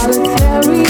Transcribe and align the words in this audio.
solitary 0.00 0.89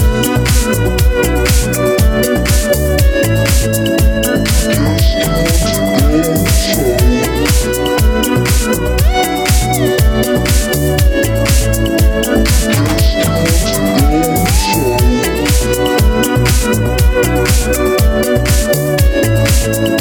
calling 19.73 20.00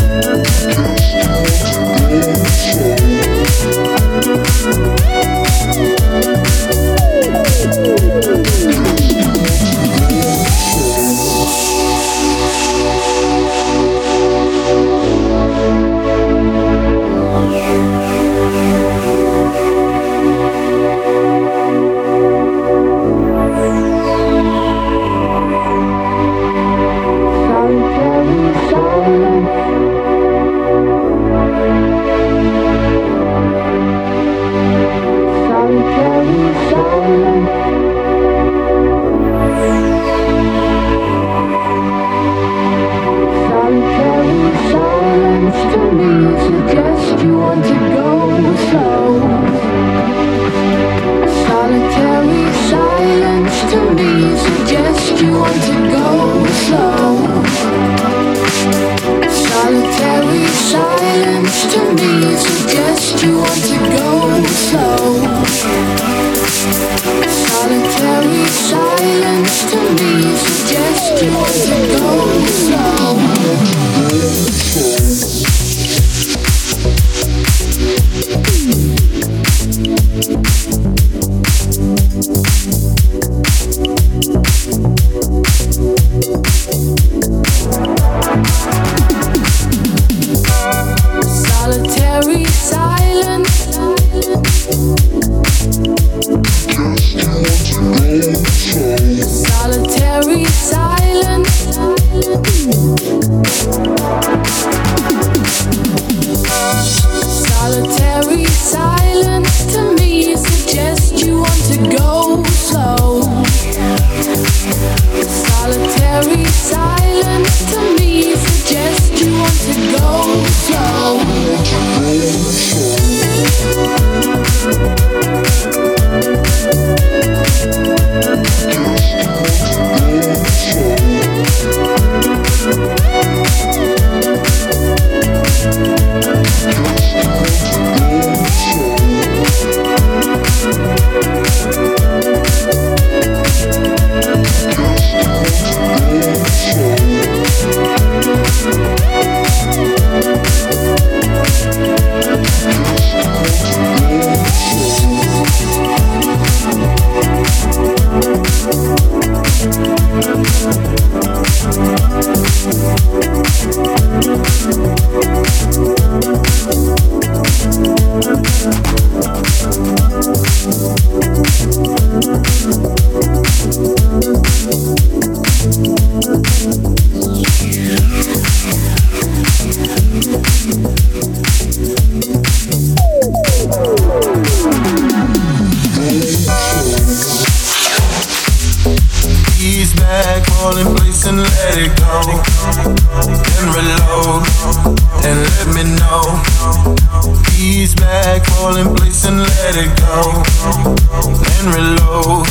Reload 201.91 202.47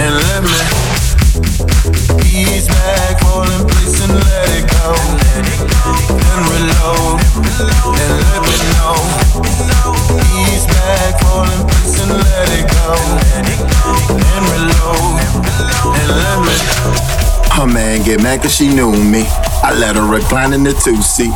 and 0.00 0.14
let 0.24 0.40
me 0.42 0.56
ease 2.32 2.66
back, 2.66 3.20
fall 3.20 3.44
in 3.44 3.66
place 3.68 4.00
and 4.00 4.14
let 4.14 4.48
it 4.56 4.64
go. 4.72 4.96
Then 6.08 6.40
reload 6.48 7.20
and 8.00 8.08
let 8.24 8.40
me 8.40 8.56
know. 8.72 8.96
Ease 10.32 10.64
back, 10.64 11.20
fall 11.20 11.44
in 11.44 11.60
place 11.68 12.00
and 12.00 12.12
let 12.16 12.48
it 12.56 12.64
go. 12.72 12.96
Then 14.16 14.42
reload 14.48 15.20
and 16.00 16.08
let 16.16 16.38
me. 16.40 16.56
Her 17.52 17.66
man 17.66 18.02
get 18.02 18.22
mad 18.22 18.40
cause 18.40 18.54
she 18.54 18.68
knew 18.68 18.92
me. 18.92 19.26
I 19.62 19.76
let 19.78 19.96
her 19.96 20.06
recline 20.10 20.54
in 20.54 20.62
the 20.64 20.72
two 20.72 21.02
seat. 21.02 21.34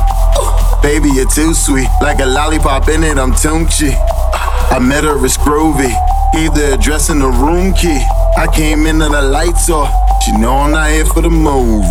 Baby, 0.83 1.11
you're 1.11 1.29
too 1.29 1.53
sweet. 1.53 1.89
Like 2.01 2.21
a 2.21 2.27
lollipop 2.27 2.89
in 2.89 3.05
it, 3.05 3.19
I'm 3.19 3.33
Tunchi. 3.33 3.93
I 4.71 4.79
met 4.79 5.05
her, 5.05 5.23
it's 5.23 5.37
groovy. 5.37 5.93
Gave 6.33 6.55
the 6.55 6.75
address 6.75 7.09
and 7.09 7.21
the 7.21 7.29
room 7.29 7.73
key. 7.75 8.01
I 8.37 8.47
came 8.55 8.87
in 8.87 9.03
and 9.03 9.15
the 9.15 9.23
lights 9.23 9.71
off. 9.71 9.91
She 10.23 10.33
know 10.33 10.57
I'm 10.59 10.71
not 10.73 10.91
here 10.91 11.05
for 11.05 11.23
the 11.23 11.31
movie. 11.31 11.89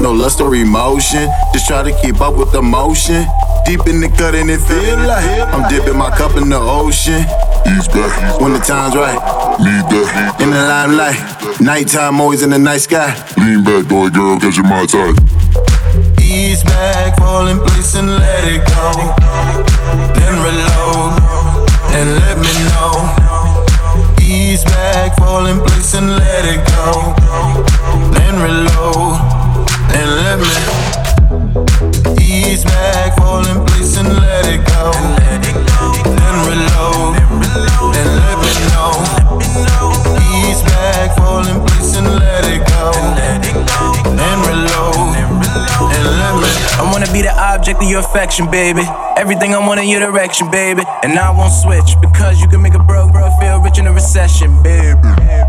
No 0.00 0.12
lust 0.12 0.40
or 0.40 0.54
emotion, 0.54 1.28
just 1.52 1.66
try 1.66 1.82
to 1.82 1.92
keep 2.00 2.20
up 2.20 2.34
with 2.34 2.50
the 2.52 2.62
motion. 2.62 3.26
Deep 3.66 3.86
in 3.86 4.00
the 4.00 4.08
cut 4.08 4.34
and 4.34 4.50
it 4.50 4.60
feel 4.60 4.96
like 4.96 5.40
I'm 5.52 5.68
dipping 5.68 5.96
my 5.96 6.10
cup 6.10 6.36
in 6.36 6.48
the 6.48 6.58
ocean. 6.58 7.20
Ease 7.68 7.86
back, 7.88 8.40
When 8.40 8.54
the 8.54 8.58
time's 8.60 8.96
right, 8.96 9.20
lean 9.60 9.82
back, 9.92 10.40
in 10.40 10.50
the 10.50 10.56
limelight. 10.56 11.60
Nighttime, 11.60 12.20
always 12.20 12.42
in 12.42 12.50
the 12.50 12.58
night 12.58 12.78
sky. 12.80 13.12
lean 13.36 13.62
back, 13.62 13.86
boy, 13.86 14.08
girl, 14.08 14.40
catch 14.40 14.56
your 14.56 14.64
my 14.64 14.86
type. 14.86 15.14
Ease 16.18 16.64
back, 16.64 17.18
fall 17.18 17.46
in 17.48 17.58
place 17.58 17.94
and 17.94 18.08
let 18.08 18.44
it 18.44 18.64
go. 18.66 18.90
Then 20.14 20.34
reload 20.42 21.19
Ease 24.60 24.72
back, 24.72 25.16
fall 25.16 25.46
in 25.46 25.58
place 25.60 25.94
and 25.94 26.10
let 26.10 26.44
it 26.44 26.60
go. 26.68 27.14
Then 28.12 28.34
reload 28.42 29.16
and 29.96 30.10
let 30.20 30.38
me 30.38 30.54
ease 32.20 32.64
back, 32.64 33.16
fall 33.16 33.40
in 33.46 33.64
place 33.64 33.96
and 33.96 34.08
let 34.08 34.44
it 34.44 34.62
go. 34.66 34.92
Then 36.04 36.36
reload 36.44 37.16
and 37.96 38.10
let 38.20 38.36
me 38.44 38.52
know. 38.68 38.92
Ease 40.28 40.62
back, 40.64 41.16
fall 41.16 41.46
in 41.46 41.60
place 41.66 41.96
and 41.96 42.08
let 42.18 42.44
it 42.44 42.60
go. 42.68 43.59
Object 47.70 47.84
of 47.84 47.90
your 47.90 48.00
affection, 48.00 48.50
baby. 48.50 48.82
Everything 49.16 49.54
I 49.54 49.58
want 49.58 49.80
in 49.80 49.88
your 49.88 50.00
direction, 50.00 50.50
baby. 50.50 50.82
And 51.02 51.18
I 51.18 51.30
won't 51.30 51.52
switch 51.52 51.94
because 52.00 52.40
you 52.40 52.48
can 52.48 52.62
make 52.62 52.74
a 52.74 52.82
broke 52.82 53.12
bro 53.12 53.30
feel 53.38 53.60
rich 53.60 53.78
in 53.78 53.86
a 53.86 53.92
recession, 53.92 54.50
baby. 54.62 54.98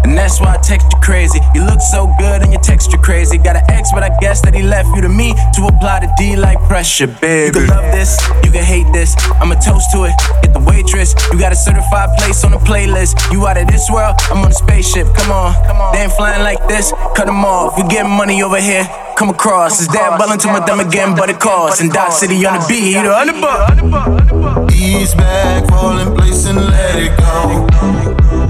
And 0.03 0.17
that's 0.17 0.39
why 0.39 0.55
I 0.55 0.57
text 0.57 0.87
you 0.91 0.99
crazy. 1.01 1.39
You 1.55 1.65
look 1.65 1.81
so 1.81 2.13
good 2.19 2.41
and 2.41 2.51
your 2.51 2.61
texture 2.61 2.97
crazy. 2.97 3.37
Got 3.37 3.55
an 3.55 3.63
ex, 3.69 3.89
but 3.93 4.03
I 4.03 4.11
guess 4.19 4.41
that 4.41 4.53
he 4.53 4.61
left 4.61 4.89
you 4.95 5.01
to 5.01 5.09
me 5.09 5.33
to 5.55 5.65
apply 5.65 6.01
the 6.01 6.13
D 6.17 6.35
like 6.35 6.59
pressure, 6.67 7.07
baby. 7.07 7.59
You 7.59 7.65
can 7.65 7.67
love 7.67 7.91
this, 7.91 8.19
you 8.43 8.51
can 8.51 8.63
hate 8.63 8.91
this. 8.93 9.15
I'm 9.41 9.51
a 9.51 9.55
toast 9.55 9.91
to 9.93 10.05
it. 10.05 10.13
Get 10.43 10.53
the 10.53 10.59
waitress. 10.59 11.15
You 11.31 11.39
got 11.39 11.51
a 11.51 11.55
certified 11.55 12.09
place 12.19 12.43
on 12.43 12.51
the 12.51 12.61
playlist. 12.61 13.17
You 13.31 13.47
out 13.47 13.57
of 13.57 13.67
this 13.67 13.89
world, 13.89 14.15
I'm 14.29 14.43
on 14.43 14.51
a 14.51 14.53
spaceship. 14.53 15.07
Come 15.15 15.31
on, 15.31 15.53
come 15.65 15.77
on. 15.77 15.93
they 15.93 16.03
ain't 16.03 16.13
flying 16.13 16.43
like 16.43 16.67
this. 16.67 16.91
Cut 17.15 17.25
them 17.25 17.45
off. 17.45 17.77
You 17.77 17.87
getting 17.87 18.11
money 18.11 18.43
over 18.43 18.59
here. 18.59 18.85
Come 19.21 19.29
across. 19.29 19.79
Is 19.79 19.87
that 19.89 20.17
Wellington 20.17 20.51
with 20.51 20.65
them 20.65 20.79
again, 20.79 21.13
but 21.15 21.29
it 21.29 21.39
costs. 21.39 21.79
And 21.79 21.91
Dot 21.91 22.11
City 22.11 22.43
on 22.43 22.59
the 22.59 22.65
beat, 22.67 22.97
on 22.97 23.27
the 23.27 23.33
buck. 23.33 24.71
Ease 24.73 25.13
back, 25.13 25.69
fall 25.69 25.99
in 25.99 26.15
place 26.15 26.47
and 26.47 26.57
let 26.57 26.95
it 26.95 27.15
go. 27.19 28.40